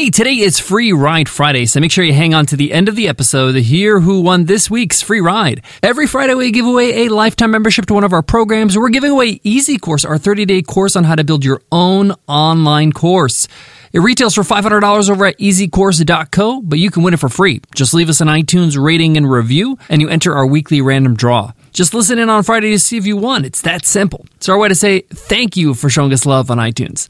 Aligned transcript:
Hey, 0.00 0.08
today 0.08 0.38
is 0.38 0.58
Free 0.58 0.94
Ride 0.94 1.28
Friday, 1.28 1.66
so 1.66 1.78
make 1.78 1.92
sure 1.92 2.02
you 2.02 2.14
hang 2.14 2.32
on 2.32 2.46
to 2.46 2.56
the 2.56 2.72
end 2.72 2.88
of 2.88 2.96
the 2.96 3.06
episode 3.06 3.52
to 3.52 3.62
hear 3.62 4.00
who 4.00 4.22
won 4.22 4.46
this 4.46 4.70
week's 4.70 5.02
free 5.02 5.20
ride. 5.20 5.60
Every 5.82 6.06
Friday, 6.06 6.32
we 6.32 6.52
give 6.52 6.64
away 6.64 7.04
a 7.04 7.10
lifetime 7.10 7.50
membership 7.50 7.84
to 7.84 7.92
one 7.92 8.02
of 8.02 8.14
our 8.14 8.22
programs. 8.22 8.78
We're 8.78 8.88
giving 8.88 9.10
away 9.10 9.40
Easy 9.44 9.76
Course, 9.76 10.06
our 10.06 10.16
30 10.16 10.46
day 10.46 10.62
course 10.62 10.96
on 10.96 11.04
how 11.04 11.16
to 11.16 11.22
build 11.22 11.44
your 11.44 11.60
own 11.70 12.14
online 12.26 12.92
course. 12.92 13.46
It 13.92 13.98
retails 13.98 14.34
for 14.34 14.40
$500 14.40 15.10
over 15.10 15.26
at 15.26 15.36
easycourse.co, 15.36 16.62
but 16.62 16.78
you 16.78 16.90
can 16.90 17.02
win 17.02 17.12
it 17.12 17.20
for 17.20 17.28
free. 17.28 17.60
Just 17.74 17.92
leave 17.92 18.08
us 18.08 18.22
an 18.22 18.28
iTunes 18.28 18.82
rating 18.82 19.18
and 19.18 19.30
review, 19.30 19.76
and 19.90 20.00
you 20.00 20.08
enter 20.08 20.32
our 20.34 20.46
weekly 20.46 20.80
random 20.80 21.14
draw. 21.14 21.52
Just 21.74 21.92
listen 21.92 22.18
in 22.18 22.30
on 22.30 22.42
Friday 22.42 22.70
to 22.70 22.78
see 22.78 22.96
if 22.96 23.04
you 23.04 23.18
won. 23.18 23.44
It's 23.44 23.60
that 23.60 23.84
simple. 23.84 24.24
It's 24.36 24.48
our 24.48 24.56
way 24.56 24.68
to 24.68 24.74
say 24.74 25.00
thank 25.00 25.58
you 25.58 25.74
for 25.74 25.90
showing 25.90 26.10
us 26.14 26.24
love 26.24 26.50
on 26.50 26.56
iTunes. 26.56 27.06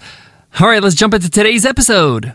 All 0.58 0.66
right, 0.66 0.82
let's 0.82 0.96
jump 0.96 1.14
into 1.14 1.30
today's 1.30 1.64
episode. 1.64 2.34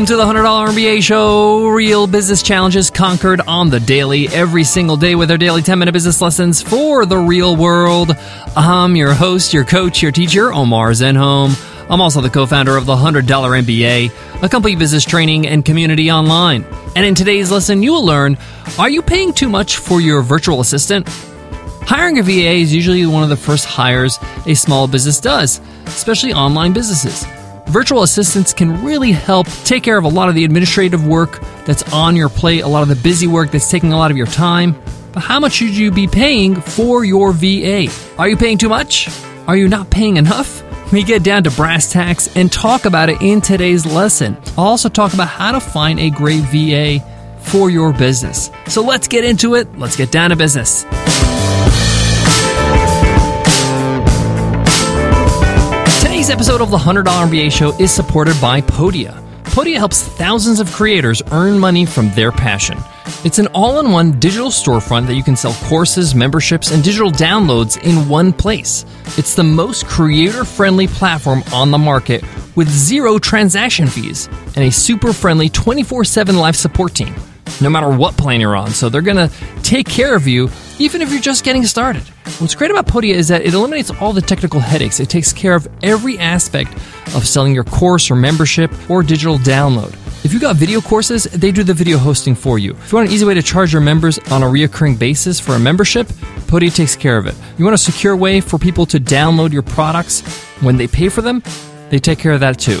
Welcome 0.00 0.16
to 0.16 0.34
the 0.34 0.40
$100 0.40 0.68
MBA 0.68 1.02
show. 1.02 1.68
Real 1.68 2.06
business 2.06 2.42
challenges 2.42 2.90
conquered 2.90 3.42
on 3.42 3.68
the 3.68 3.80
daily, 3.80 4.28
every 4.28 4.64
single 4.64 4.96
day 4.96 5.14
with 5.14 5.30
our 5.30 5.36
daily 5.36 5.60
10 5.60 5.78
minute 5.78 5.92
business 5.92 6.22
lessons 6.22 6.62
for 6.62 7.04
the 7.04 7.18
real 7.18 7.54
world. 7.54 8.16
I'm 8.56 8.96
your 8.96 9.12
host, 9.12 9.52
your 9.52 9.66
coach, 9.66 10.00
your 10.00 10.10
teacher, 10.10 10.54
Omar 10.54 10.92
Zenhom. 10.92 11.52
I'm 11.90 12.00
also 12.00 12.22
the 12.22 12.30
co 12.30 12.46
founder 12.46 12.78
of 12.78 12.86
the 12.86 12.96
$100 12.96 13.26
MBA, 13.26 14.42
a 14.42 14.48
complete 14.48 14.78
business 14.78 15.04
training 15.04 15.46
and 15.46 15.66
community 15.66 16.10
online. 16.10 16.64
And 16.96 17.04
in 17.04 17.14
today's 17.14 17.50
lesson, 17.50 17.82
you 17.82 17.92
will 17.92 18.06
learn 18.06 18.38
are 18.78 18.88
you 18.88 19.02
paying 19.02 19.34
too 19.34 19.50
much 19.50 19.76
for 19.76 20.00
your 20.00 20.22
virtual 20.22 20.62
assistant? 20.62 21.06
Hiring 21.82 22.18
a 22.18 22.22
VA 22.22 22.52
is 22.52 22.74
usually 22.74 23.04
one 23.04 23.22
of 23.22 23.28
the 23.28 23.36
first 23.36 23.66
hires 23.66 24.18
a 24.46 24.54
small 24.54 24.88
business 24.88 25.20
does, 25.20 25.60
especially 25.84 26.32
online 26.32 26.72
businesses. 26.72 27.26
Virtual 27.70 28.02
assistants 28.02 28.52
can 28.52 28.84
really 28.84 29.12
help 29.12 29.46
take 29.64 29.84
care 29.84 29.96
of 29.96 30.02
a 30.02 30.08
lot 30.08 30.28
of 30.28 30.34
the 30.34 30.44
administrative 30.44 31.06
work 31.06 31.40
that's 31.64 31.84
on 31.92 32.16
your 32.16 32.28
plate, 32.28 32.62
a 32.62 32.66
lot 32.66 32.82
of 32.82 32.88
the 32.88 32.96
busy 32.96 33.28
work 33.28 33.52
that's 33.52 33.70
taking 33.70 33.92
a 33.92 33.96
lot 33.96 34.10
of 34.10 34.16
your 34.16 34.26
time. 34.26 34.74
But 35.12 35.20
how 35.20 35.38
much 35.38 35.52
should 35.52 35.76
you 35.76 35.92
be 35.92 36.08
paying 36.08 36.60
for 36.60 37.04
your 37.04 37.32
VA? 37.32 37.86
Are 38.18 38.28
you 38.28 38.36
paying 38.36 38.58
too 38.58 38.68
much? 38.68 39.08
Are 39.46 39.56
you 39.56 39.68
not 39.68 39.88
paying 39.88 40.16
enough? 40.16 40.64
We 40.92 41.04
get 41.04 41.22
down 41.22 41.44
to 41.44 41.52
brass 41.52 41.92
tacks 41.92 42.28
and 42.36 42.50
talk 42.50 42.86
about 42.86 43.08
it 43.08 43.22
in 43.22 43.40
today's 43.40 43.86
lesson. 43.86 44.36
I'll 44.58 44.64
also 44.64 44.88
talk 44.88 45.14
about 45.14 45.28
how 45.28 45.52
to 45.52 45.60
find 45.60 46.00
a 46.00 46.10
great 46.10 46.42
VA 46.46 46.98
for 47.38 47.70
your 47.70 47.92
business. 47.92 48.50
So 48.66 48.82
let's 48.82 49.06
get 49.06 49.22
into 49.22 49.54
it. 49.54 49.78
Let's 49.78 49.94
get 49.94 50.10
down 50.10 50.30
to 50.30 50.36
business. 50.36 50.84
Today's 56.20 56.32
episode 56.32 56.60
of 56.60 56.70
the 56.70 56.76
$100 56.76 57.04
MBA 57.04 57.50
show 57.50 57.74
is 57.78 57.90
supported 57.90 58.38
by 58.42 58.60
Podia. 58.60 59.18
Podia 59.44 59.76
helps 59.76 60.02
thousands 60.02 60.60
of 60.60 60.70
creators 60.70 61.22
earn 61.32 61.58
money 61.58 61.86
from 61.86 62.10
their 62.10 62.30
passion. 62.30 62.76
It's 63.24 63.38
an 63.38 63.46
all 63.54 63.80
in 63.80 63.90
one 63.90 64.20
digital 64.20 64.50
storefront 64.50 65.06
that 65.06 65.14
you 65.14 65.22
can 65.22 65.34
sell 65.34 65.54
courses, 65.70 66.14
memberships, 66.14 66.72
and 66.72 66.84
digital 66.84 67.10
downloads 67.10 67.82
in 67.82 68.06
one 68.06 68.34
place. 68.34 68.84
It's 69.16 69.34
the 69.34 69.44
most 69.44 69.86
creator 69.86 70.44
friendly 70.44 70.88
platform 70.88 71.42
on 71.54 71.70
the 71.70 71.78
market 71.78 72.22
with 72.54 72.68
zero 72.68 73.18
transaction 73.18 73.86
fees 73.86 74.26
and 74.56 74.58
a 74.58 74.70
super 74.70 75.14
friendly 75.14 75.48
24 75.48 76.04
7 76.04 76.36
live 76.36 76.54
support 76.54 76.94
team, 76.94 77.14
no 77.62 77.70
matter 77.70 77.88
what 77.88 78.14
plan 78.18 78.42
you're 78.42 78.56
on. 78.56 78.72
So 78.72 78.90
they're 78.90 79.00
going 79.00 79.26
to 79.26 79.34
take 79.62 79.88
care 79.88 80.14
of 80.14 80.26
you 80.28 80.50
even 80.80 81.02
if 81.02 81.12
you're 81.12 81.20
just 81.20 81.44
getting 81.44 81.64
started. 81.64 82.02
What's 82.38 82.54
great 82.54 82.70
about 82.70 82.86
Podia 82.86 83.14
is 83.14 83.28
that 83.28 83.42
it 83.42 83.52
eliminates 83.52 83.90
all 83.90 84.14
the 84.14 84.22
technical 84.22 84.60
headaches. 84.60 84.98
It 84.98 85.10
takes 85.10 85.32
care 85.32 85.54
of 85.54 85.68
every 85.82 86.18
aspect 86.18 86.72
of 87.14 87.28
selling 87.28 87.54
your 87.54 87.64
course 87.64 88.10
or 88.10 88.16
membership 88.16 88.72
or 88.90 89.02
digital 89.02 89.38
download. 89.38 89.92
If 90.24 90.32
you've 90.32 90.42
got 90.42 90.56
video 90.56 90.80
courses, 90.80 91.24
they 91.24 91.52
do 91.52 91.62
the 91.62 91.74
video 91.74 91.98
hosting 91.98 92.34
for 92.34 92.58
you. 92.58 92.72
If 92.72 92.92
you 92.92 92.96
want 92.96 93.08
an 93.08 93.14
easy 93.14 93.26
way 93.26 93.34
to 93.34 93.42
charge 93.42 93.72
your 93.72 93.82
members 93.82 94.18
on 94.30 94.42
a 94.42 94.46
reoccurring 94.46 94.98
basis 94.98 95.38
for 95.38 95.52
a 95.52 95.58
membership, 95.58 96.06
Podia 96.48 96.74
takes 96.74 96.96
care 96.96 97.18
of 97.18 97.26
it. 97.26 97.34
You 97.58 97.64
want 97.64 97.74
a 97.74 97.78
secure 97.78 98.16
way 98.16 98.40
for 98.40 98.58
people 98.58 98.86
to 98.86 98.98
download 98.98 99.52
your 99.52 99.62
products 99.62 100.22
when 100.60 100.76
they 100.76 100.86
pay 100.86 101.10
for 101.10 101.20
them? 101.20 101.42
They 101.90 101.98
take 101.98 102.18
care 102.18 102.32
of 102.32 102.40
that 102.40 102.58
too. 102.58 102.80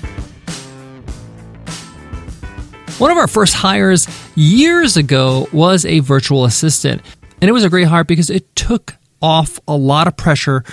One 3.01 3.09
of 3.09 3.17
our 3.17 3.25
first 3.25 3.55
hires 3.55 4.07
years 4.35 4.95
ago 4.95 5.47
was 5.51 5.85
a 5.85 6.01
virtual 6.01 6.45
assistant. 6.45 7.01
And 7.41 7.49
it 7.49 7.51
was 7.51 7.63
a 7.63 7.69
great 7.69 7.87
hire 7.87 8.03
because 8.03 8.29
it 8.29 8.55
took 8.55 8.95
off 9.23 9.59
a 9.67 9.75
lot 9.75 10.05
of 10.05 10.15
pressure 10.15 10.63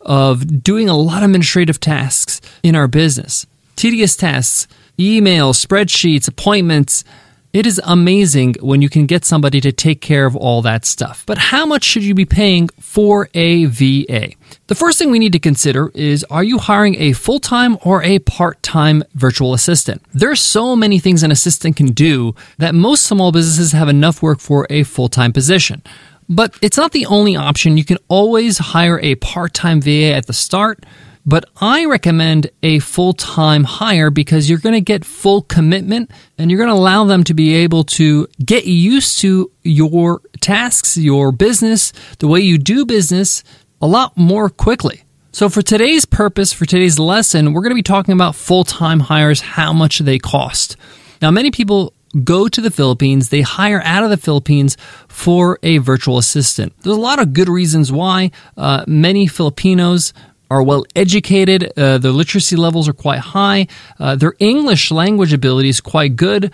of 0.00 0.64
doing 0.64 0.88
a 0.88 0.96
lot 0.96 1.22
of 1.22 1.26
administrative 1.26 1.78
tasks 1.78 2.40
in 2.64 2.74
our 2.74 2.88
business. 2.88 3.46
Tedious 3.76 4.16
tasks, 4.16 4.66
emails, 4.98 5.64
spreadsheets, 5.64 6.26
appointments. 6.26 7.04
It 7.52 7.68
is 7.68 7.80
amazing 7.84 8.56
when 8.58 8.82
you 8.82 8.88
can 8.88 9.06
get 9.06 9.24
somebody 9.24 9.60
to 9.60 9.70
take 9.70 10.00
care 10.00 10.26
of 10.26 10.34
all 10.34 10.62
that 10.62 10.84
stuff. 10.84 11.22
But 11.24 11.38
how 11.38 11.66
much 11.66 11.84
should 11.84 12.02
you 12.02 12.16
be 12.16 12.24
paying 12.24 12.68
for 12.80 13.28
a 13.32 13.66
VA? 13.66 14.32
The 14.68 14.74
first 14.74 14.98
thing 14.98 15.12
we 15.12 15.20
need 15.20 15.32
to 15.32 15.38
consider 15.38 15.92
is 15.94 16.24
are 16.24 16.42
you 16.42 16.58
hiring 16.58 16.96
a 16.96 17.12
full 17.12 17.38
time 17.38 17.78
or 17.84 18.02
a 18.02 18.18
part 18.18 18.60
time 18.64 19.04
virtual 19.14 19.54
assistant? 19.54 20.02
There's 20.12 20.40
so 20.40 20.74
many 20.74 20.98
things 20.98 21.22
an 21.22 21.30
assistant 21.30 21.76
can 21.76 21.92
do 21.92 22.34
that 22.58 22.74
most 22.74 23.04
small 23.04 23.30
businesses 23.30 23.70
have 23.70 23.88
enough 23.88 24.22
work 24.22 24.40
for 24.40 24.66
a 24.68 24.82
full 24.82 25.08
time 25.08 25.32
position. 25.32 25.84
But 26.28 26.56
it's 26.62 26.76
not 26.76 26.90
the 26.90 27.06
only 27.06 27.36
option. 27.36 27.76
You 27.76 27.84
can 27.84 27.98
always 28.08 28.58
hire 28.58 28.98
a 28.98 29.14
part 29.16 29.54
time 29.54 29.80
VA 29.80 30.12
at 30.14 30.26
the 30.26 30.32
start 30.32 30.84
but 31.28 31.44
I 31.60 31.86
recommend 31.86 32.50
a 32.62 32.78
full 32.78 33.12
time 33.12 33.64
hire 33.64 34.10
because 34.10 34.48
you're 34.48 34.60
going 34.60 34.76
to 34.76 34.80
get 34.80 35.04
full 35.04 35.42
commitment 35.42 36.12
and 36.38 36.50
you're 36.50 36.58
going 36.58 36.70
to 36.70 36.76
allow 36.76 37.04
them 37.04 37.24
to 37.24 37.34
be 37.34 37.52
able 37.54 37.82
to 37.84 38.28
get 38.44 38.64
used 38.64 39.18
to 39.20 39.50
your 39.64 40.22
tasks, 40.40 40.96
your 40.96 41.32
business, 41.32 41.92
the 42.20 42.28
way 42.28 42.38
you 42.38 42.58
do 42.58 42.86
business 42.86 43.42
a 43.80 43.86
lot 43.86 44.16
more 44.16 44.48
quickly. 44.48 45.02
So, 45.32 45.48
for 45.48 45.60
today's 45.60 46.06
purpose, 46.06 46.52
for 46.52 46.64
today's 46.64 46.98
lesson, 46.98 47.52
we're 47.52 47.60
going 47.60 47.72
to 47.72 47.76
be 47.76 47.82
talking 47.82 48.14
about 48.14 48.34
full 48.34 48.64
time 48.64 49.00
hires, 49.00 49.40
how 49.40 49.72
much 49.72 49.98
they 49.98 50.18
cost. 50.18 50.76
Now, 51.20 51.30
many 51.30 51.50
people 51.50 51.92
go 52.24 52.48
to 52.48 52.60
the 52.60 52.70
Philippines, 52.70 53.28
they 53.28 53.42
hire 53.42 53.82
out 53.84 54.02
of 54.02 54.10
the 54.10 54.16
Philippines 54.16 54.76
for 55.08 55.58
a 55.62 55.78
virtual 55.78 56.18
assistant. 56.18 56.72
There's 56.80 56.96
a 56.96 57.00
lot 57.00 57.20
of 57.20 57.32
good 57.32 57.48
reasons 57.48 57.92
why. 57.92 58.30
Uh, 58.56 58.84
many 58.86 59.26
Filipinos 59.26 60.14
are 60.50 60.62
well 60.62 60.84
educated. 60.94 61.72
Uh, 61.76 61.98
their 61.98 62.12
literacy 62.12 62.56
levels 62.56 62.88
are 62.88 62.92
quite 62.94 63.18
high. 63.18 63.66
Uh, 63.98 64.16
their 64.16 64.34
English 64.38 64.90
language 64.90 65.32
ability 65.32 65.68
is 65.68 65.80
quite 65.80 66.16
good. 66.16 66.52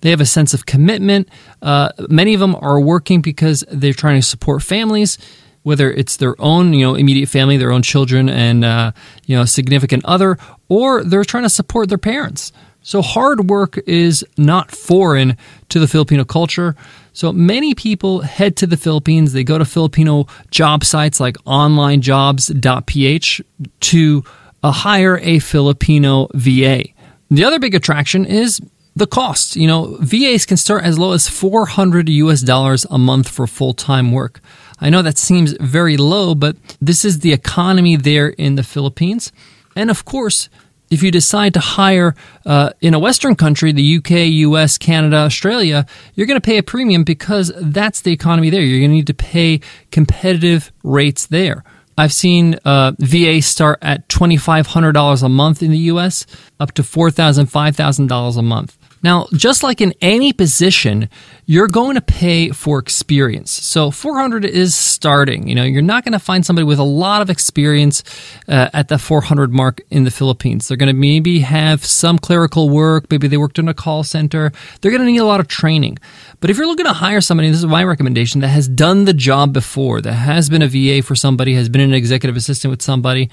They 0.00 0.10
have 0.10 0.20
a 0.20 0.26
sense 0.26 0.54
of 0.54 0.66
commitment. 0.66 1.28
Uh, 1.62 1.90
many 2.08 2.34
of 2.34 2.40
them 2.40 2.56
are 2.60 2.80
working 2.80 3.20
because 3.20 3.64
they're 3.70 3.92
trying 3.92 4.20
to 4.20 4.26
support 4.26 4.62
families, 4.62 5.18
whether 5.66 5.90
it's 5.90 6.18
their 6.18 6.40
own, 6.40 6.72
you 6.72 6.86
know, 6.86 6.94
immediate 6.94 7.28
family, 7.28 7.56
their 7.56 7.72
own 7.72 7.82
children, 7.82 8.28
and 8.28 8.64
uh, 8.64 8.92
you 9.24 9.34
know, 9.34 9.44
significant 9.44 10.04
other, 10.04 10.38
or 10.68 11.02
they're 11.02 11.24
trying 11.24 11.42
to 11.42 11.50
support 11.50 11.88
their 11.88 11.98
parents. 11.98 12.52
So 12.82 13.02
hard 13.02 13.50
work 13.50 13.76
is 13.84 14.24
not 14.38 14.70
foreign 14.70 15.36
to 15.70 15.80
the 15.80 15.88
Filipino 15.88 16.24
culture. 16.24 16.76
So 17.14 17.32
many 17.32 17.74
people 17.74 18.20
head 18.20 18.56
to 18.58 18.68
the 18.68 18.76
Philippines. 18.76 19.32
They 19.32 19.42
go 19.42 19.58
to 19.58 19.64
Filipino 19.64 20.28
job 20.52 20.84
sites 20.84 21.18
like 21.18 21.34
onlinejobs.ph 21.38 23.40
to 23.80 24.24
uh, 24.62 24.70
hire 24.70 25.18
a 25.18 25.40
Filipino 25.40 26.28
VA. 26.32 26.84
The 27.28 27.42
other 27.42 27.58
big 27.58 27.74
attraction 27.74 28.24
is 28.24 28.60
the 28.94 29.08
cost. 29.08 29.56
You 29.56 29.66
know, 29.66 29.98
VAs 30.00 30.46
can 30.46 30.58
start 30.58 30.84
as 30.84 30.96
low 30.96 31.10
as 31.10 31.28
400 31.28 32.08
US 32.08 32.40
dollars 32.40 32.86
a 32.88 32.98
month 32.98 33.28
for 33.28 33.48
full 33.48 33.74
time 33.74 34.12
work. 34.12 34.40
I 34.80 34.90
know 34.90 35.02
that 35.02 35.18
seems 35.18 35.52
very 35.58 35.96
low, 35.96 36.34
but 36.34 36.56
this 36.80 37.04
is 37.04 37.20
the 37.20 37.32
economy 37.32 37.96
there 37.96 38.28
in 38.28 38.56
the 38.56 38.62
Philippines. 38.62 39.32
And 39.74 39.90
of 39.90 40.04
course, 40.04 40.48
if 40.90 41.02
you 41.02 41.10
decide 41.10 41.54
to 41.54 41.60
hire 41.60 42.14
uh, 42.44 42.70
in 42.80 42.94
a 42.94 42.98
Western 42.98 43.34
country, 43.34 43.72
the 43.72 43.96
UK, 43.96 44.10
US, 44.10 44.78
Canada, 44.78 45.16
Australia, 45.16 45.86
you're 46.14 46.26
going 46.26 46.40
to 46.40 46.44
pay 46.44 46.58
a 46.58 46.62
premium 46.62 47.04
because 47.04 47.52
that's 47.56 48.02
the 48.02 48.12
economy 48.12 48.50
there. 48.50 48.60
You're 48.62 48.80
going 48.80 48.90
to 48.90 48.96
need 48.96 49.06
to 49.08 49.14
pay 49.14 49.60
competitive 49.90 50.72
rates 50.82 51.26
there. 51.26 51.64
I've 51.98 52.12
seen 52.12 52.58
uh, 52.64 52.92
VA 52.98 53.40
start 53.40 53.78
at 53.80 54.06
$2,500 54.08 55.22
a 55.22 55.28
month 55.28 55.62
in 55.62 55.70
the 55.70 55.78
US, 55.78 56.26
up 56.60 56.72
to 56.72 56.82
$4,000, 56.82 57.50
$5,000 57.50 58.36
a 58.36 58.42
month. 58.42 58.76
Now, 59.02 59.26
just 59.32 59.62
like 59.62 59.80
in 59.80 59.94
any 60.00 60.32
position, 60.32 61.08
you're 61.44 61.68
going 61.68 61.94
to 61.94 62.00
pay 62.00 62.50
for 62.50 62.78
experience. 62.78 63.52
So 63.52 63.90
400 63.90 64.44
is 64.44 64.74
starting. 64.74 65.46
You 65.46 65.54
know, 65.54 65.62
you're 65.62 65.82
not 65.82 66.04
going 66.04 66.12
to 66.12 66.18
find 66.18 66.44
somebody 66.44 66.64
with 66.64 66.78
a 66.78 66.84
lot 66.84 67.22
of 67.22 67.30
experience 67.30 68.02
uh, 68.48 68.70
at 68.72 68.88
the 68.88 68.98
400 68.98 69.52
mark 69.52 69.80
in 69.90 70.04
the 70.04 70.10
Philippines. 70.10 70.66
They're 70.66 70.76
going 70.76 70.88
to 70.88 70.98
maybe 70.98 71.40
have 71.40 71.84
some 71.84 72.18
clerical 72.18 72.68
work. 72.68 73.06
Maybe 73.10 73.28
they 73.28 73.36
worked 73.36 73.58
in 73.58 73.68
a 73.68 73.74
call 73.74 74.02
center. 74.02 74.50
They're 74.80 74.90
going 74.90 75.02
to 75.02 75.10
need 75.10 75.18
a 75.18 75.24
lot 75.24 75.40
of 75.40 75.46
training. 75.46 75.98
But 76.40 76.50
if 76.50 76.56
you're 76.56 76.66
looking 76.66 76.86
to 76.86 76.92
hire 76.92 77.20
somebody, 77.20 77.50
this 77.50 77.58
is 77.58 77.66
my 77.66 77.84
recommendation, 77.84 78.40
that 78.40 78.48
has 78.48 78.66
done 78.66 79.04
the 79.04 79.14
job 79.14 79.52
before, 79.52 80.00
that 80.00 80.12
has 80.12 80.50
been 80.50 80.62
a 80.62 80.68
VA 80.68 81.02
for 81.02 81.14
somebody, 81.14 81.54
has 81.54 81.68
been 81.68 81.80
an 81.80 81.94
executive 81.94 82.36
assistant 82.36 82.70
with 82.70 82.82
somebody, 82.82 83.30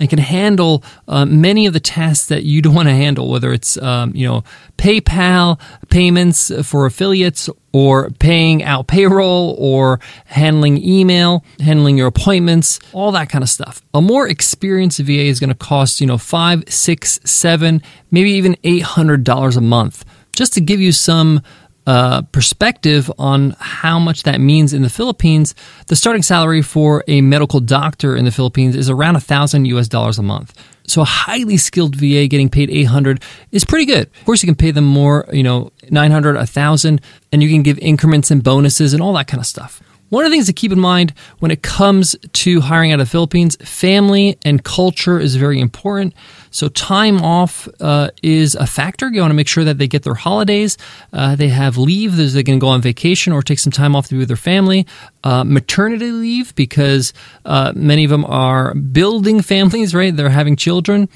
and 0.00 0.08
can 0.08 0.18
handle 0.18 0.82
uh, 1.06 1.26
many 1.26 1.66
of 1.66 1.74
the 1.74 1.80
tasks 1.80 2.26
that 2.26 2.42
you 2.42 2.62
don't 2.62 2.74
want 2.80 2.88
to 2.88 2.94
handle, 2.94 3.30
whether 3.30 3.52
it's 3.52 3.76
um, 3.76 4.12
you 4.14 4.26
know 4.26 4.42
PayPal 4.78 5.60
payments 5.90 6.50
for 6.66 6.86
affiliates 6.86 7.48
or 7.72 8.10
paying 8.18 8.64
out 8.64 8.88
payroll 8.88 9.54
or 9.58 10.00
handling 10.24 10.82
email, 10.82 11.44
handling 11.60 11.96
your 11.96 12.08
appointments, 12.08 12.80
all 12.92 13.12
that 13.12 13.28
kind 13.28 13.44
of 13.44 13.50
stuff. 13.50 13.80
A 13.94 14.00
more 14.00 14.26
experienced 14.26 14.98
VA 14.98 15.26
is 15.26 15.38
going 15.38 15.50
to 15.50 15.54
cost 15.54 16.00
you 16.00 16.06
know 16.06 16.18
five, 16.18 16.64
six, 16.68 17.20
seven, 17.24 17.82
maybe 18.10 18.30
even 18.32 18.56
eight 18.64 18.82
hundred 18.82 19.22
dollars 19.22 19.56
a 19.56 19.60
month. 19.60 20.04
Just 20.32 20.54
to 20.54 20.60
give 20.60 20.80
you 20.80 20.92
some 20.92 21.42
uh, 21.90 22.22
perspective 22.30 23.10
on 23.18 23.56
how 23.58 23.98
much 23.98 24.22
that 24.22 24.40
means 24.40 24.72
in 24.72 24.82
the 24.82 24.88
Philippines, 24.88 25.56
the 25.88 25.96
starting 25.96 26.22
salary 26.22 26.62
for 26.62 27.02
a 27.08 27.20
medical 27.20 27.58
doctor 27.58 28.14
in 28.14 28.24
the 28.24 28.30
Philippines 28.30 28.76
is 28.76 28.88
around 28.88 29.16
a 29.16 29.20
thousand 29.20 29.64
US 29.64 29.88
dollars 29.88 30.16
a 30.16 30.22
month. 30.22 30.54
So 30.86 31.00
a 31.00 31.04
highly 31.04 31.56
skilled 31.56 31.96
VA 31.96 32.28
getting 32.28 32.48
paid 32.48 32.70
800 32.70 33.20
is 33.50 33.64
pretty 33.64 33.86
good. 33.86 34.06
Of 34.06 34.24
course, 34.24 34.40
you 34.40 34.46
can 34.46 34.54
pay 34.54 34.70
them 34.70 34.84
more, 34.84 35.26
you 35.32 35.42
know, 35.42 35.72
900, 35.90 36.36
1000, 36.36 37.00
and 37.32 37.42
you 37.42 37.48
can 37.48 37.64
give 37.64 37.76
increments 37.80 38.30
and 38.30 38.40
bonuses 38.40 38.94
and 38.94 39.02
all 39.02 39.14
that 39.14 39.26
kind 39.26 39.40
of 39.40 39.46
stuff. 39.46 39.82
One 40.10 40.24
of 40.24 40.30
the 40.30 40.34
things 40.34 40.46
to 40.46 40.52
keep 40.52 40.72
in 40.72 40.80
mind 40.80 41.14
when 41.38 41.50
it 41.50 41.62
comes 41.62 42.16
to 42.32 42.60
hiring 42.60 42.92
out 42.92 42.98
of 43.00 43.06
the 43.06 43.10
Philippines, 43.10 43.56
family 43.56 44.36
and 44.44 44.62
culture 44.62 45.20
is 45.20 45.36
very 45.36 45.60
important. 45.60 46.14
So 46.50 46.68
time 46.68 47.20
off 47.22 47.68
uh, 47.80 48.10
is 48.20 48.56
a 48.56 48.66
factor. 48.66 49.08
You 49.08 49.20
want 49.20 49.30
to 49.30 49.36
make 49.36 49.46
sure 49.46 49.62
that 49.62 49.78
they 49.78 49.86
get 49.86 50.02
their 50.02 50.14
holidays, 50.14 50.76
uh, 51.12 51.36
they 51.36 51.48
have 51.48 51.78
leave, 51.78 52.16
they 52.16 52.42
can 52.42 52.58
go 52.58 52.68
on 52.68 52.82
vacation 52.82 53.32
or 53.32 53.40
take 53.40 53.60
some 53.60 53.70
time 53.70 53.94
off 53.94 54.08
to 54.08 54.14
be 54.14 54.18
with 54.18 54.28
their 54.28 54.36
family. 54.36 54.84
Uh, 55.22 55.44
maternity 55.44 56.10
leave 56.10 56.54
because 56.56 57.12
uh, 57.44 57.72
many 57.76 58.02
of 58.02 58.10
them 58.10 58.24
are 58.24 58.74
building 58.74 59.40
families, 59.54 59.94
right? 59.94 60.14
They're 60.14 60.28
having 60.28 60.56
children. 60.56 61.08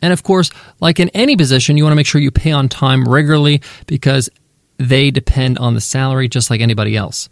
And 0.00 0.12
of 0.12 0.22
course, 0.22 0.50
like 0.80 0.98
in 0.98 1.10
any 1.10 1.36
position, 1.36 1.76
you 1.76 1.84
want 1.84 1.92
to 1.92 1.96
make 1.96 2.06
sure 2.06 2.20
you 2.20 2.30
pay 2.30 2.50
on 2.50 2.70
time 2.70 3.04
regularly 3.04 3.60
because 3.86 4.30
they 4.78 5.10
depend 5.10 5.58
on 5.58 5.74
the 5.74 5.80
salary 5.80 6.28
just 6.28 6.50
like 6.50 6.60
anybody 6.60 6.96
else. 6.96 7.28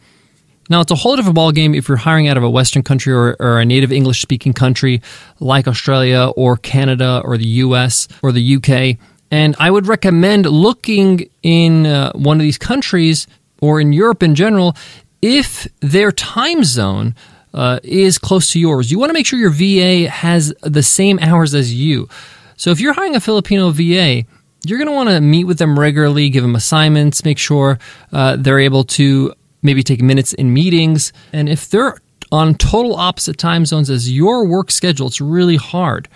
Now, 0.71 0.81
it's 0.81 0.93
a 0.93 0.95
whole 0.95 1.17
different 1.17 1.37
ballgame 1.37 1.77
if 1.77 1.89
you're 1.89 1.97
hiring 1.97 2.29
out 2.29 2.37
of 2.37 2.45
a 2.45 2.49
Western 2.49 2.85
country 2.85 3.13
or, 3.13 3.37
or 3.41 3.59
a 3.59 3.65
native 3.65 3.91
English 3.91 4.23
speaking 4.23 4.53
country 4.53 5.03
like 5.41 5.67
Australia 5.67 6.31
or 6.37 6.57
Canada 6.57 7.21
or 7.25 7.37
the 7.37 7.49
US 7.65 8.07
or 8.23 8.31
the 8.31 8.57
UK. 8.57 8.97
And 9.33 9.57
I 9.59 9.69
would 9.69 9.89
recommend 9.89 10.47
looking 10.47 11.29
in 11.43 11.87
uh, 11.87 12.13
one 12.13 12.37
of 12.37 12.43
these 12.43 12.57
countries 12.57 13.27
or 13.61 13.81
in 13.81 13.93
Europe 13.93 14.23
in 14.23 14.37
general 14.37 14.77
if 15.21 15.67
their 15.81 16.13
time 16.13 16.63
zone 16.63 17.17
uh, 17.53 17.81
is 17.83 18.17
close 18.17 18.53
to 18.53 18.61
yours. 18.61 18.93
You 18.93 18.99
want 19.01 19.11
to 19.11 19.15
make 19.15 19.27
sure 19.27 19.41
your 19.41 19.51
VA 19.51 20.09
has 20.09 20.55
the 20.63 20.85
same 20.85 21.19
hours 21.19 21.53
as 21.53 21.75
you. 21.75 22.09
So 22.57 22.71
if 22.71 22.79
you're 22.79 22.93
hiring 22.93 23.17
a 23.17 23.21
Filipino 23.21 23.71
VA, 23.71 24.25
you're 24.65 24.79
going 24.79 24.87
to 24.87 24.95
want 24.95 25.09
to 25.09 25.21
meet 25.21 25.45
with 25.45 25.59
them 25.59 25.79
regularly, 25.79 26.29
give 26.29 26.43
them 26.43 26.55
assignments, 26.55 27.25
make 27.25 27.39
sure 27.39 27.79
uh, 28.13 28.37
they're 28.37 28.61
able 28.61 28.85
to 28.85 29.35
maybe 29.62 29.83
take 29.83 30.03
minutes 30.03 30.33
in 30.33 30.53
meetings. 30.53 31.12
And 31.33 31.49
if 31.49 31.69
they're 31.69 31.99
on 32.33 32.55
total 32.55 32.95
opposite 32.95 33.39
time 33.39 33.67
zones 33.67 33.91
as 33.91 34.11
your 34.11 34.47
work 34.47 34.71
schedule, 34.71 35.09
it's 35.09 35.21
really 35.21 35.57
hard. 35.57 36.09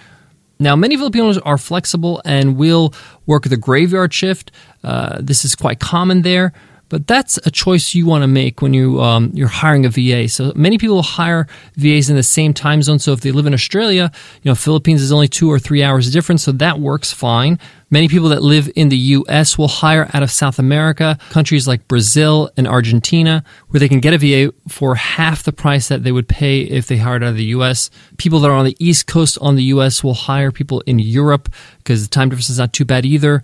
Now, 0.60 0.76
many 0.76 0.96
Filipinos 0.96 1.38
are 1.38 1.58
flexible 1.58 2.22
and 2.24 2.56
will 2.56 2.94
work 3.26 3.44
the 3.44 3.56
graveyard 3.56 4.14
shift. 4.14 4.52
Uh, 4.84 5.18
this 5.20 5.44
is 5.44 5.54
quite 5.54 5.80
common 5.80 6.22
there. 6.22 6.52
But 6.94 7.08
that's 7.08 7.40
a 7.44 7.50
choice 7.50 7.96
you 7.96 8.06
want 8.06 8.22
to 8.22 8.28
make 8.28 8.62
when 8.62 8.72
you 8.72 9.02
um, 9.02 9.32
you're 9.34 9.48
hiring 9.48 9.84
a 9.84 9.88
VA. 9.88 10.28
So 10.28 10.52
many 10.54 10.78
people 10.78 11.02
hire 11.02 11.48
VAs 11.74 12.08
in 12.08 12.14
the 12.14 12.22
same 12.22 12.54
time 12.54 12.82
zone. 12.82 13.00
So 13.00 13.12
if 13.12 13.20
they 13.20 13.32
live 13.32 13.46
in 13.46 13.52
Australia, 13.52 14.12
you 14.44 14.48
know 14.48 14.54
Philippines 14.54 15.02
is 15.02 15.10
only 15.10 15.26
two 15.26 15.50
or 15.50 15.58
three 15.58 15.82
hours 15.82 16.08
different, 16.12 16.40
so 16.40 16.52
that 16.52 16.78
works 16.78 17.12
fine. 17.12 17.58
Many 17.90 18.06
people 18.06 18.28
that 18.28 18.44
live 18.44 18.70
in 18.76 18.90
the 18.90 18.96
U.S. 18.96 19.58
will 19.58 19.66
hire 19.66 20.08
out 20.14 20.22
of 20.22 20.30
South 20.30 20.60
America, 20.60 21.18
countries 21.30 21.66
like 21.66 21.88
Brazil 21.88 22.48
and 22.56 22.68
Argentina, 22.68 23.42
where 23.70 23.80
they 23.80 23.88
can 23.88 23.98
get 23.98 24.14
a 24.14 24.18
VA 24.18 24.54
for 24.68 24.94
half 24.94 25.42
the 25.42 25.52
price 25.52 25.88
that 25.88 26.04
they 26.04 26.12
would 26.12 26.28
pay 26.28 26.60
if 26.60 26.86
they 26.86 26.98
hired 26.98 27.24
out 27.24 27.30
of 27.30 27.36
the 27.36 27.46
U.S. 27.46 27.90
People 28.18 28.38
that 28.38 28.50
are 28.50 28.56
on 28.56 28.66
the 28.66 28.76
East 28.78 29.08
Coast 29.08 29.36
on 29.40 29.56
the 29.56 29.64
U.S. 29.64 30.04
will 30.04 30.14
hire 30.14 30.52
people 30.52 30.80
in 30.86 31.00
Europe 31.00 31.52
because 31.78 32.04
the 32.04 32.08
time 32.08 32.28
difference 32.28 32.50
is 32.50 32.58
not 32.58 32.72
too 32.72 32.84
bad 32.84 33.04
either. 33.04 33.42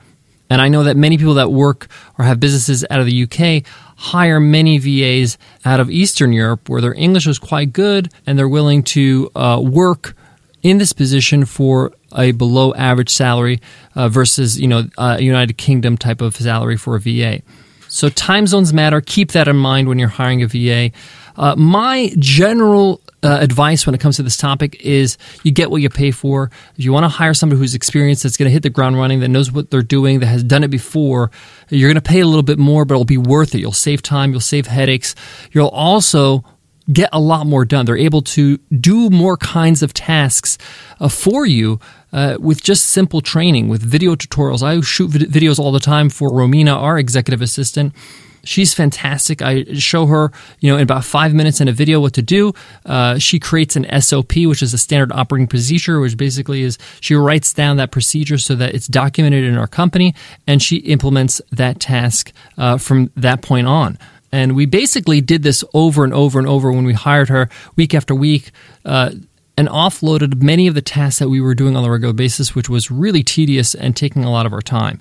And 0.50 0.60
I 0.60 0.68
know 0.68 0.82
that 0.82 0.96
many 0.96 1.16
people 1.16 1.34
that 1.34 1.50
work 1.50 1.86
or 2.18 2.24
have 2.24 2.40
businesses 2.40 2.84
out 2.90 3.00
of 3.00 3.06
the 3.06 3.22
UK 3.22 3.64
hire 3.96 4.40
many 4.40 4.78
VAs 4.78 5.38
out 5.64 5.78
of 5.78 5.90
Eastern 5.90 6.32
Europe 6.32 6.68
where 6.68 6.80
their 6.80 6.94
English 6.94 7.26
is 7.26 7.38
quite 7.38 7.72
good 7.72 8.12
and 8.26 8.38
they're 8.38 8.48
willing 8.48 8.82
to 8.82 9.30
uh, 9.36 9.60
work 9.62 10.14
in 10.62 10.78
this 10.78 10.92
position 10.92 11.44
for 11.44 11.92
a 12.16 12.32
below 12.32 12.74
average 12.74 13.10
salary 13.10 13.60
uh, 13.94 14.08
versus 14.08 14.60
you 14.60 14.66
know 14.66 14.84
a 14.98 15.22
United 15.22 15.56
Kingdom 15.56 15.96
type 15.96 16.20
of 16.20 16.36
salary 16.36 16.76
for 16.76 16.96
a 16.96 17.00
VA. 17.00 17.40
So 17.88 18.08
time 18.08 18.46
zones 18.46 18.72
matter. 18.72 19.00
Keep 19.00 19.32
that 19.32 19.48
in 19.48 19.56
mind 19.56 19.88
when 19.88 19.98
you're 19.98 20.08
hiring 20.08 20.42
a 20.42 20.46
VA. 20.46 20.90
Uh, 21.36 21.56
my 21.56 22.12
general 22.18 23.00
uh, 23.22 23.38
advice 23.40 23.86
when 23.86 23.94
it 23.94 24.00
comes 24.00 24.16
to 24.16 24.22
this 24.22 24.36
topic 24.36 24.80
is 24.80 25.18
you 25.42 25.52
get 25.52 25.70
what 25.70 25.82
you 25.82 25.88
pay 25.88 26.10
for. 26.10 26.50
If 26.76 26.84
you 26.84 26.92
want 26.92 27.04
to 27.04 27.08
hire 27.08 27.34
somebody 27.34 27.58
who's 27.58 27.74
experienced, 27.74 28.22
that's 28.22 28.36
going 28.36 28.48
to 28.48 28.52
hit 28.52 28.62
the 28.62 28.70
ground 28.70 28.96
running, 28.96 29.20
that 29.20 29.28
knows 29.28 29.52
what 29.52 29.70
they're 29.70 29.82
doing, 29.82 30.20
that 30.20 30.26
has 30.26 30.42
done 30.42 30.64
it 30.64 30.68
before, 30.68 31.30
you're 31.68 31.88
going 31.88 32.02
to 32.02 32.08
pay 32.08 32.20
a 32.20 32.26
little 32.26 32.42
bit 32.42 32.58
more, 32.58 32.84
but 32.84 32.94
it'll 32.94 33.04
be 33.04 33.18
worth 33.18 33.54
it. 33.54 33.60
You'll 33.60 33.72
save 33.72 34.02
time, 34.02 34.30
you'll 34.30 34.40
save 34.40 34.66
headaches. 34.66 35.14
You'll 35.52 35.68
also 35.68 36.44
get 36.92 37.10
a 37.12 37.20
lot 37.20 37.46
more 37.46 37.64
done. 37.64 37.86
They're 37.86 37.96
able 37.96 38.22
to 38.22 38.56
do 38.80 39.10
more 39.10 39.36
kinds 39.36 39.82
of 39.82 39.92
tasks 39.94 40.58
uh, 40.98 41.08
for 41.08 41.46
you 41.46 41.78
uh, 42.12 42.38
with 42.40 42.62
just 42.62 42.86
simple 42.86 43.20
training, 43.20 43.68
with 43.68 43.82
video 43.82 44.16
tutorials. 44.16 44.62
I 44.62 44.80
shoot 44.80 45.08
vid- 45.08 45.30
videos 45.30 45.58
all 45.58 45.72
the 45.72 45.80
time 45.80 46.10
for 46.10 46.30
Romina, 46.30 46.74
our 46.74 46.98
executive 46.98 47.42
assistant 47.42 47.94
She's 48.44 48.74
fantastic. 48.74 49.42
I 49.42 49.64
show 49.74 50.06
her, 50.06 50.32
you 50.60 50.70
know, 50.70 50.76
in 50.76 50.82
about 50.82 51.04
five 51.04 51.34
minutes 51.34 51.60
in 51.60 51.68
a 51.68 51.72
video 51.72 52.00
what 52.00 52.14
to 52.14 52.22
do. 52.22 52.52
Uh, 52.86 53.18
she 53.18 53.38
creates 53.38 53.76
an 53.76 53.86
SOP, 54.00 54.36
which 54.36 54.62
is 54.62 54.72
a 54.72 54.78
standard 54.78 55.12
operating 55.12 55.46
procedure, 55.46 56.00
which 56.00 56.16
basically 56.16 56.62
is 56.62 56.78
she 57.00 57.14
writes 57.14 57.52
down 57.52 57.76
that 57.76 57.90
procedure 57.90 58.38
so 58.38 58.54
that 58.54 58.74
it's 58.74 58.86
documented 58.86 59.44
in 59.44 59.56
our 59.56 59.66
company, 59.66 60.14
and 60.46 60.62
she 60.62 60.76
implements 60.76 61.40
that 61.50 61.80
task 61.80 62.32
uh, 62.58 62.78
from 62.78 63.10
that 63.16 63.42
point 63.42 63.66
on. 63.66 63.98
And 64.32 64.54
we 64.54 64.66
basically 64.66 65.20
did 65.20 65.42
this 65.42 65.64
over 65.74 66.04
and 66.04 66.14
over 66.14 66.38
and 66.38 66.46
over 66.46 66.70
when 66.70 66.84
we 66.84 66.92
hired 66.92 67.28
her, 67.28 67.48
week 67.76 67.94
after 67.94 68.14
week. 68.14 68.52
Uh, 68.84 69.10
and 69.56 69.68
offloaded 69.68 70.40
many 70.40 70.68
of 70.68 70.74
the 70.74 70.80
tasks 70.80 71.18
that 71.18 71.28
we 71.28 71.38
were 71.38 71.54
doing 71.54 71.76
on 71.76 71.84
a 71.84 71.90
regular 71.90 72.14
basis, 72.14 72.54
which 72.54 72.70
was 72.70 72.90
really 72.90 73.22
tedious 73.22 73.74
and 73.74 73.94
taking 73.94 74.24
a 74.24 74.30
lot 74.30 74.46
of 74.46 74.54
our 74.54 74.62
time. 74.62 74.98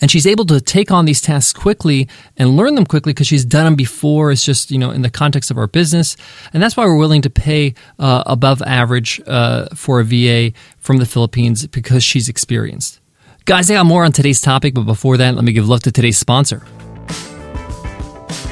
And 0.00 0.10
she's 0.10 0.26
able 0.26 0.46
to 0.46 0.60
take 0.60 0.90
on 0.90 1.04
these 1.04 1.20
tasks 1.20 1.52
quickly 1.52 2.08
and 2.36 2.56
learn 2.56 2.74
them 2.74 2.86
quickly 2.86 3.12
because 3.12 3.26
she's 3.26 3.44
done 3.44 3.64
them 3.64 3.74
before. 3.74 4.32
It's 4.32 4.44
just, 4.44 4.70
you 4.70 4.78
know, 4.78 4.90
in 4.90 5.02
the 5.02 5.10
context 5.10 5.50
of 5.50 5.58
our 5.58 5.66
business. 5.66 6.16
And 6.52 6.62
that's 6.62 6.76
why 6.76 6.84
we're 6.84 6.96
willing 6.96 7.22
to 7.22 7.30
pay 7.30 7.74
uh, 7.98 8.22
above 8.26 8.62
average 8.62 9.20
uh, 9.26 9.66
for 9.74 10.00
a 10.00 10.04
VA 10.04 10.52
from 10.78 10.96
the 10.96 11.06
Philippines 11.06 11.66
because 11.66 12.02
she's 12.02 12.28
experienced. 12.28 13.00
Guys, 13.44 13.70
I 13.70 13.74
got 13.74 13.86
more 13.86 14.04
on 14.04 14.12
today's 14.12 14.40
topic, 14.40 14.74
but 14.74 14.82
before 14.84 15.16
that, 15.18 15.34
let 15.34 15.44
me 15.44 15.52
give 15.52 15.68
love 15.68 15.82
to 15.82 15.92
today's 15.92 16.18
sponsor. 16.18 16.62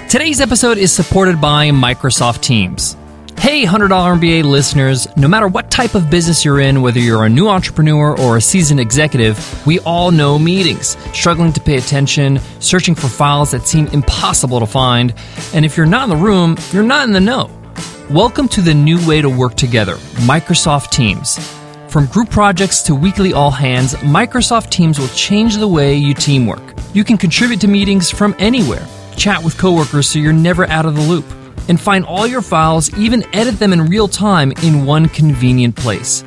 Today's 0.09 0.41
episode 0.41 0.79
is 0.79 0.91
supported 0.91 1.41
by 1.41 1.69
Microsoft 1.69 2.41
Teams. 2.43 2.97
Hey, 3.41 3.65
$100 3.65 3.89
MBA 3.89 4.43
listeners, 4.43 5.07
no 5.17 5.29
matter 5.29 5.47
what 5.47 5.71
type 5.71 5.95
of 5.95 6.11
business 6.11 6.45
you're 6.45 6.61
in, 6.61 6.83
whether 6.83 6.99
you're 6.99 7.25
a 7.25 7.29
new 7.29 7.49
entrepreneur 7.49 8.19
or 8.19 8.37
a 8.37 8.41
seasoned 8.41 8.81
executive, 8.81 9.67
we 9.67 9.79
all 9.81 10.11
know 10.11 10.39
meetings, 10.39 10.99
struggling 11.15 11.53
to 11.53 11.61
pay 11.61 11.77
attention, 11.77 12.41
searching 12.59 12.95
for 12.95 13.09
files 13.09 13.53
that 13.53 13.67
seem 13.67 13.87
impossible 13.89 14.61
to 14.61 14.67
find, 14.67 15.15
and 15.55 15.65
if 15.65 15.77
you're 15.77 15.87
not 15.87 16.05
in 16.05 16.11
the 16.11 16.23
room, 16.23 16.57
you're 16.73 16.83
not 16.83 17.07
in 17.07 17.13
the 17.13 17.21
know. 17.21 17.49
Welcome 18.11 18.49
to 18.49 18.61
the 18.61 18.75
new 18.75 18.99
way 19.07 19.23
to 19.23 19.31
work 19.31 19.55
together 19.55 19.95
Microsoft 20.27 20.91
Teams. 20.91 21.39
From 21.89 22.07
group 22.07 22.31
projects 22.31 22.83
to 22.83 22.95
weekly 22.95 23.33
all 23.33 23.53
hands, 23.53 23.95
Microsoft 23.95 24.71
Teams 24.71 24.99
will 24.99 25.09
change 25.09 25.57
the 25.57 25.69
way 25.69 25.95
you 25.95 26.13
teamwork. 26.13 26.75
You 26.93 27.05
can 27.05 27.17
contribute 27.17 27.61
to 27.63 27.69
meetings 27.69 28.11
from 28.11 28.35
anywhere, 28.39 28.87
chat 29.17 29.43
with 29.43 29.57
coworkers 29.57 30.09
so 30.09 30.19
you're 30.19 30.33
never 30.35 30.67
out 30.67 30.85
of 30.85 30.97
the 30.97 31.03
loop, 31.03 31.25
and 31.69 31.81
find 31.81 32.05
all 32.05 32.27
your 32.27 32.43
files, 32.43 32.93
even 32.99 33.25
edit 33.35 33.59
them 33.59 33.73
in 33.73 33.87
real 33.87 34.09
time 34.09 34.53
in 34.63 34.85
one 34.85 35.09
convenient 35.09 35.77
place. 35.77 36.25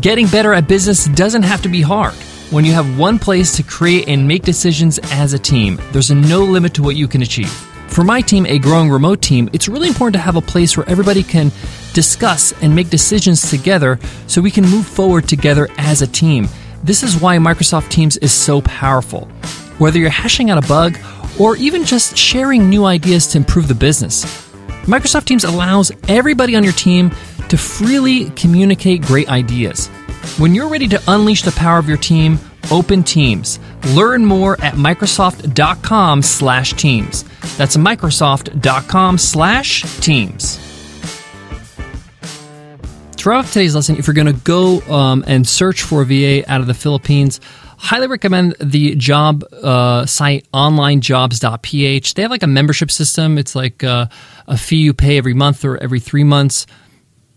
Getting 0.00 0.26
better 0.28 0.54
at 0.54 0.66
business 0.66 1.06
doesn't 1.06 1.42
have 1.42 1.62
to 1.62 1.68
be 1.68 1.82
hard. 1.82 2.14
When 2.50 2.64
you 2.64 2.72
have 2.72 2.98
one 2.98 3.18
place 3.18 3.56
to 3.56 3.62
create 3.62 4.08
and 4.08 4.26
make 4.26 4.42
decisions 4.42 4.98
as 5.10 5.32
a 5.32 5.38
team, 5.38 5.80
there's 5.92 6.10
no 6.10 6.44
limit 6.44 6.74
to 6.74 6.82
what 6.82 6.96
you 6.96 7.08
can 7.08 7.22
achieve. 7.22 7.50
For 7.88 8.04
my 8.04 8.20
team, 8.20 8.44
a 8.46 8.58
growing 8.58 8.90
remote 8.90 9.22
team, 9.22 9.48
it's 9.52 9.68
really 9.68 9.88
important 9.88 10.14
to 10.14 10.20
have 10.20 10.36
a 10.36 10.40
place 10.40 10.76
where 10.76 10.88
everybody 10.88 11.22
can 11.22 11.52
discuss 11.92 12.52
and 12.60 12.74
make 12.74 12.90
decisions 12.90 13.50
together 13.50 13.98
so 14.26 14.42
we 14.42 14.50
can 14.50 14.64
move 14.64 14.86
forward 14.86 15.28
together 15.28 15.68
as 15.78 16.02
a 16.02 16.06
team. 16.06 16.48
This 16.82 17.02
is 17.02 17.20
why 17.20 17.38
Microsoft 17.38 17.88
Teams 17.88 18.16
is 18.18 18.32
so 18.32 18.60
powerful. 18.62 19.26
Whether 19.78 19.98
you're 19.98 20.10
hashing 20.10 20.50
out 20.50 20.62
a 20.62 20.68
bug 20.68 20.98
or 21.38 21.56
even 21.56 21.84
just 21.84 22.16
sharing 22.16 22.68
new 22.68 22.84
ideas 22.84 23.26
to 23.28 23.38
improve 23.38 23.68
the 23.68 23.74
business, 23.74 24.43
Microsoft 24.84 25.24
Teams 25.24 25.44
allows 25.44 25.90
everybody 26.08 26.56
on 26.56 26.62
your 26.62 26.74
team 26.74 27.10
to 27.48 27.56
freely 27.56 28.28
communicate 28.30 29.00
great 29.00 29.30
ideas. 29.30 29.86
When 30.36 30.54
you're 30.54 30.68
ready 30.68 30.86
to 30.88 31.02
unleash 31.08 31.42
the 31.42 31.52
power 31.52 31.78
of 31.78 31.88
your 31.88 31.96
team, 31.96 32.38
open 32.70 33.02
Teams. 33.02 33.58
Learn 33.94 34.26
more 34.26 34.60
at 34.60 34.74
Microsoft.com 34.74 36.20
slash 36.20 36.74
Teams. 36.74 37.24
That's 37.56 37.78
Microsoft.com 37.78 39.16
slash 39.16 39.82
Teams. 40.00 40.58
Throughout 43.12 43.46
today's 43.46 43.74
lesson, 43.74 43.96
if 43.96 44.06
you're 44.06 44.12
going 44.12 44.26
to 44.26 44.44
go 44.44 44.80
um, 44.82 45.24
and 45.26 45.48
search 45.48 45.80
for 45.80 46.02
a 46.02 46.04
VA 46.04 46.50
out 46.52 46.60
of 46.60 46.66
the 46.66 46.74
Philippines, 46.74 47.40
highly 47.78 48.06
recommend 48.06 48.56
the 48.60 48.94
job 48.96 49.44
uh, 49.52 50.06
site 50.06 50.46
onlinejobs.ph. 50.52 52.14
They 52.14 52.22
have 52.22 52.30
like 52.30 52.42
a 52.42 52.48
membership 52.48 52.90
system. 52.90 53.38
It's 53.38 53.54
like 53.54 53.84
uh, 53.84 54.06
a 54.46 54.56
fee 54.56 54.76
you 54.76 54.94
pay 54.94 55.18
every 55.18 55.34
month 55.34 55.64
or 55.64 55.76
every 55.78 56.00
three 56.00 56.24
months, 56.24 56.66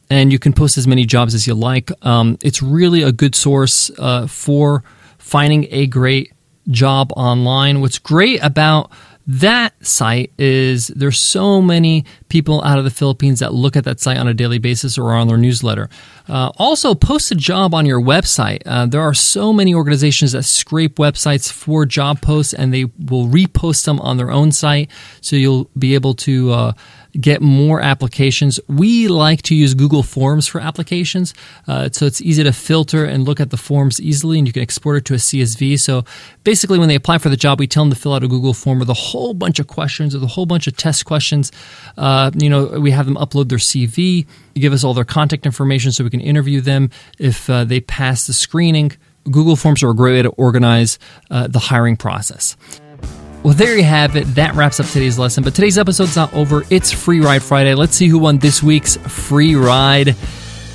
and 0.10 0.32
you 0.32 0.40
can 0.40 0.54
post 0.54 0.78
as 0.78 0.88
many 0.88 1.06
jobs 1.06 1.34
as 1.34 1.48
you 1.48 1.54
like. 1.54 1.92
Um, 2.06 2.38
it's 2.44 2.62
really 2.62 3.04
a 3.04 3.12
good 3.12 3.36
source 3.36 3.92
uh, 3.98 4.28
for 4.28 4.84
finding 5.18 5.68
a 5.72 5.88
great 5.88 6.34
job 6.70 7.12
online. 7.16 7.82
What's 7.82 8.00
great 8.00 8.44
about 8.44 8.92
that 9.28 9.86
site 9.86 10.32
is 10.38 10.88
there's 10.88 11.20
so 11.20 11.62
many 11.62 12.06
people 12.30 12.64
out 12.64 12.78
of 12.78 12.86
the 12.86 12.90
Philippines 12.90 13.40
that 13.40 13.54
look 13.54 13.76
at 13.76 13.84
that 13.84 14.00
site 14.00 14.18
on 14.18 14.28
a 14.28 14.34
daily 14.34 14.58
basis 14.58 14.98
or 14.98 15.14
on 15.14 15.28
their 15.28 15.38
newsletter. 15.38 15.90
Uh, 16.30 16.52
also, 16.58 16.96
post 16.96 17.30
a 17.32 17.36
job 17.36 17.74
on 17.74 17.86
your 17.86 18.02
website. 18.02 18.62
Uh, 18.66 18.86
there 18.86 19.02
are 19.02 19.14
so 19.14 19.52
many 19.52 19.74
organizations 19.76 20.32
that 20.32 20.44
scrape 20.44 20.96
websites 20.96 21.52
for 21.52 21.86
job 21.86 22.22
posts 22.22 22.54
and 22.54 22.74
they 22.74 22.86
will 22.86 23.28
repost 23.28 23.84
them 23.84 24.00
on 24.00 24.16
their 24.16 24.32
own 24.32 24.52
site. 24.54 24.90
So 25.20 25.36
you'll 25.36 25.70
be 25.78 25.94
able 25.94 26.14
to 26.16 26.52
uh, 26.52 26.72
get 27.20 27.42
more 27.42 27.82
applications. 27.82 28.60
We 28.68 29.08
like 29.08 29.42
to 29.44 29.56
use 29.56 29.74
Google 29.74 30.04
Forms 30.04 30.48
for 30.48 30.60
applications, 30.60 31.34
uh, 31.68 31.90
so 31.92 32.06
it's 32.06 32.22
easy 32.22 32.44
to 32.44 32.54
filter 32.54 33.06
and 33.06 33.26
look 33.26 33.40
at 33.40 33.50
the 33.50 33.58
forms 33.58 34.00
easily, 34.02 34.38
and 34.38 34.48
you 34.48 34.54
can 34.54 34.62
export 34.62 34.98
it 34.98 35.06
to 35.06 35.14
a 35.14 35.18
CSV. 35.18 35.80
So 35.80 36.04
basically, 36.44 36.80
when 36.80 36.90
they 36.90 36.96
apply 36.96 37.18
for 37.18 37.30
the 37.30 37.38
job, 37.38 37.60
we 37.60 37.68
tell 37.68 37.84
them 37.84 37.92
to 37.92 38.00
fill 38.00 38.14
out 38.14 38.24
a 38.24 38.28
Google 38.28 38.54
form 38.54 38.80
with 38.80 38.90
a 38.90 38.94
whole 38.94 39.34
bunch 39.34 39.60
of 39.60 39.68
questions, 39.68 40.14
with 40.14 40.24
a 40.24 40.28
whole 40.28 40.46
bunch 40.46 40.68
of 40.68 40.78
test 40.78 41.06
questions. 41.06 41.52
Uh, 41.98 42.32
you 42.36 42.50
know, 42.50 42.80
we 42.80 42.92
have 42.92 43.06
them 43.06 43.16
upload 43.16 43.50
their 43.50 43.58
CV, 43.58 44.26
give 44.54 44.74
us 44.74 44.84
all 44.84 44.94
their 44.94 45.06
contact 45.06 45.46
information 45.46 45.92
so 45.92 46.04
we 46.04 46.10
can 46.10 46.22
interview 46.22 46.62
them 46.62 46.90
if 47.20 47.50
uh, 47.50 47.64
they 47.64 47.80
pass 47.80 48.28
the 48.28 48.34
screening. 48.34 48.92
Google 49.30 49.56
Forms 49.56 49.84
are 49.84 49.90
a 49.90 49.96
great 49.96 50.14
way 50.14 50.22
to 50.22 50.30
organize 50.30 51.00
uh, 51.30 51.48
the 51.48 51.60
hiring 51.60 51.98
process. 51.98 52.56
Well, 53.48 53.56
there 53.56 53.78
you 53.78 53.84
have 53.86 54.18
it. 54.18 54.26
That 54.36 54.56
wraps 54.56 54.82
up 54.82 54.88
today's 54.88 55.18
lesson. 55.18 55.42
But 55.42 55.56
today's 55.56 55.78
episode's 55.78 56.18
not 56.18 56.34
over. 56.34 56.66
It's 56.70 56.92
Free 56.92 57.22
Ride 57.22 57.42
Friday. 57.42 57.76
Let's 57.76 57.96
see 57.96 58.10
who 58.10 58.20
won 58.20 58.40
this 58.40 58.62
week's 58.62 58.98
free 58.98 59.56
ride. 59.56 60.18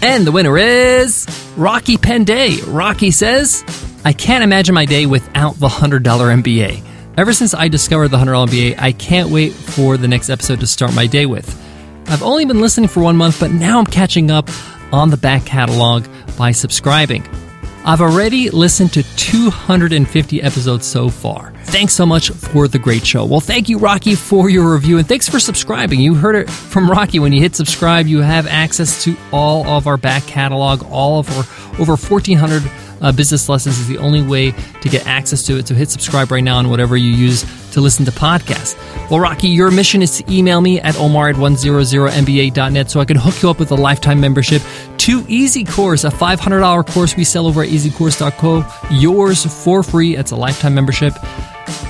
And 0.01 0.27
the 0.27 0.33
winner 0.33 0.57
is 0.57 1.27
Rocky 1.55 1.99
Penday. 1.99 2.63
Rocky 2.67 3.11
says, 3.11 3.63
I 4.07 4.15
can't 4.15 4.43
imagine 4.43 4.75
my 4.75 4.87
day 4.87 5.05
without 5.05 5.57
the 5.57 5.69
$100 5.69 6.03
MBA. 6.03 6.83
Ever 7.19 7.35
since 7.35 7.53
I 7.53 7.69
discovered 7.69 8.09
the 8.09 8.17
$100 8.17 8.49
MBA, 8.49 8.79
I 8.79 8.93
can't 8.93 9.29
wait 9.29 9.53
for 9.53 9.99
the 9.99 10.09
next 10.09 10.31
episode 10.31 10.61
to 10.61 10.67
start 10.67 10.95
my 10.95 11.07
day 11.07 11.27
with. 11.27 11.55
I've 12.07 12.23
only 12.23 12.47
been 12.47 12.63
listening 12.63 12.89
for 12.89 13.03
one 13.03 13.19
month, 13.19 13.39
but 13.39 13.51
now 13.51 13.81
I'm 13.81 13.85
catching 13.85 14.31
up 14.31 14.49
on 14.95 15.11
the 15.11 15.19
back 15.19 15.45
catalog 15.45 16.07
by 16.39 16.53
subscribing. 16.53 17.23
I've 17.85 18.01
already 18.01 18.49
listened 18.49 18.93
to 18.93 19.03
250 19.17 20.41
episodes 20.41 20.87
so 20.87 21.09
far. 21.09 21.53
Thanks 21.65 21.93
so 21.95 22.07
much 22.07 22.31
for 22.31 22.69
the 22.69 22.79
great 22.79 23.05
show. 23.05 23.25
Well, 23.25 23.41
thank 23.41 23.69
you, 23.69 23.79
Rocky, 23.79 24.15
for 24.15 24.49
your 24.49 24.73
review, 24.73 24.99
and 24.99 25.09
thanks 25.09 25.29
for 25.29 25.41
subscribing. 25.41 25.99
You 25.99 26.15
heard 26.15 26.37
it 26.37 26.49
from 26.49 26.89
Rocky. 26.89 27.19
When 27.19 27.33
you 27.33 27.41
hit 27.41 27.57
subscribe, 27.57 28.07
you 28.07 28.21
have 28.21 28.47
access 28.47 29.03
to 29.03 29.17
all 29.33 29.67
of 29.67 29.89
our 29.89 29.97
back 29.97 30.23
catalog, 30.25 30.85
all 30.93 31.19
of 31.19 31.29
our 31.31 31.45
over 31.81 31.97
1,400 31.97 32.63
uh, 33.01 33.11
business 33.11 33.49
lessons 33.49 33.81
is 33.81 33.89
the 33.89 33.99
only 33.99 34.23
way 34.23 34.53
to 34.53 34.89
get 34.89 35.05
access 35.07 35.43
to 35.47 35.59
it. 35.59 35.67
So 35.67 35.75
hit 35.75 35.91
subscribe 35.91 36.31
right 36.31 36.45
now 36.45 36.59
on 36.59 36.71
whatever 36.71 36.97
you 36.97 37.11
use 37.11 37.45
to 37.73 37.81
listen 37.81 38.05
to 38.05 38.13
podcasts. 38.13 38.77
Well, 39.11 39.21
Rocky, 39.21 39.49
your 39.49 39.71
mission 39.71 40.03
is 40.03 40.19
to 40.19 40.33
email 40.33 40.61
me 40.61 40.81
at 40.81 40.97
omar 40.99 41.29
at 41.29 41.37
100mba.net 41.37 42.91
so 42.91 43.01
I 43.01 43.05
can 43.05 43.17
hook 43.17 43.43
you 43.43 43.51
up 43.51 43.59
with 43.59 43.71
a 43.71 43.75
lifetime 43.75 44.21
membership 44.21 44.63
to 44.99 45.25
Easy 45.29 45.65
Course, 45.65 46.05
a 46.05 46.11
$500 46.11 46.87
course 46.93 47.17
we 47.17 47.25
sell 47.25 47.47
over 47.47 47.63
at 47.63 47.69
easycourse.co. 47.69 48.65
Yours 48.91 49.65
for 49.65 49.83
free. 49.83 50.17
It's 50.17 50.31
a 50.31 50.37
lifetime 50.37 50.75
membership. 50.75 51.15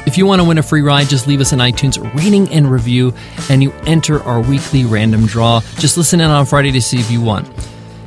If 0.06 0.18
you 0.18 0.26
want 0.26 0.40
to 0.40 0.48
win 0.48 0.58
a 0.58 0.62
free 0.62 0.82
ride, 0.82 1.08
just 1.08 1.26
leave 1.26 1.40
us 1.40 1.52
an 1.52 1.58
iTunes 1.58 2.02
rating 2.14 2.48
and 2.48 2.70
review, 2.70 3.14
and 3.50 3.62
you 3.62 3.72
enter 3.86 4.22
our 4.22 4.40
weekly 4.40 4.84
random 4.84 5.26
draw. 5.26 5.60
Just 5.78 5.96
listen 5.96 6.20
in 6.20 6.30
on 6.30 6.46
Friday 6.46 6.72
to 6.72 6.80
see 6.82 6.98
if 6.98 7.10
you 7.10 7.20
won. 7.20 7.44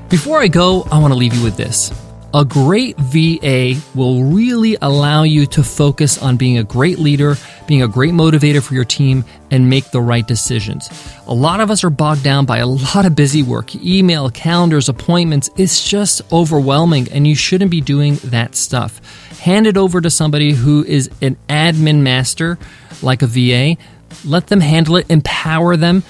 Before 0.09 0.39
I 0.39 0.47
go, 0.47 0.83
I 0.91 0.99
want 0.99 1.13
to 1.13 1.17
leave 1.17 1.33
you 1.33 1.43
with 1.43 1.55
this. 1.57 2.04
A 2.35 2.43
great 2.43 2.97
VA 2.97 3.81
will 3.95 4.25
really 4.25 4.75
allow 4.81 5.23
you 5.23 5.45
to 5.45 5.63
focus 5.63 6.21
on 6.21 6.35
being 6.35 6.57
a 6.57 6.65
great 6.65 6.99
leader, 6.99 7.37
being 7.65 7.81
a 7.81 7.87
great 7.87 8.11
motivator 8.11 8.61
for 8.61 8.73
your 8.73 8.83
team, 8.83 9.23
and 9.51 9.69
make 9.69 9.91
the 9.91 10.01
right 10.01 10.27
decisions. 10.27 10.89
A 11.27 11.33
lot 11.33 11.61
of 11.61 11.71
us 11.71 11.85
are 11.85 11.89
bogged 11.89 12.23
down 12.23 12.45
by 12.45 12.57
a 12.57 12.67
lot 12.67 13.05
of 13.05 13.15
busy 13.15 13.41
work, 13.41 13.73
email, 13.77 14.29
calendars, 14.29 14.89
appointments. 14.89 15.49
It's 15.55 15.87
just 15.89 16.21
overwhelming, 16.33 17.07
and 17.13 17.25
you 17.25 17.35
shouldn't 17.35 17.71
be 17.71 17.79
doing 17.79 18.15
that 18.25 18.55
stuff. 18.55 18.99
Hand 19.39 19.65
it 19.65 19.77
over 19.77 20.01
to 20.01 20.09
somebody 20.09 20.51
who 20.51 20.83
is 20.83 21.09
an 21.21 21.37
admin 21.47 22.01
master, 22.01 22.57
like 23.01 23.21
a 23.21 23.27
VA. 23.27 23.77
Let 24.25 24.47
them 24.47 24.59
handle 24.59 24.97
it, 24.97 25.09
empower 25.09 25.77
them, 25.77 26.03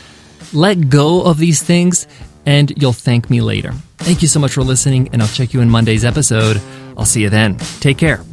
let 0.53 0.89
go 0.89 1.22
of 1.22 1.38
these 1.38 1.62
things, 1.62 2.08
and 2.45 2.71
you'll 2.81 2.93
thank 2.93 3.29
me 3.29 3.41
later. 3.41 3.71
Thank 3.97 4.21
you 4.21 4.27
so 4.27 4.39
much 4.39 4.53
for 4.53 4.63
listening, 4.63 5.09
and 5.13 5.21
I'll 5.21 5.27
check 5.27 5.53
you 5.53 5.61
in 5.61 5.69
Monday's 5.69 6.05
episode. 6.05 6.61
I'll 6.97 7.05
see 7.05 7.21
you 7.21 7.29
then. 7.29 7.57
Take 7.79 7.97
care. 7.97 8.23